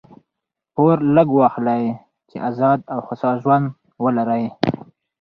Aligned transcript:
پور 0.73 0.97
لږ 1.15 1.27
واخلئ! 1.37 1.83
چي 2.29 2.37
آزاد 2.49 2.79
او 2.93 2.99
هوسا 3.07 3.29
ژوند 3.41 3.65
ولرئ. 4.03 4.45